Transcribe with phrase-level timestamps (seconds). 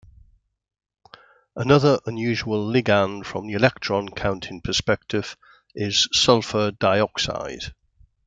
[1.55, 5.37] Another unusual ligand from the electron counting perspective
[5.75, 7.75] is sulfur dioxide.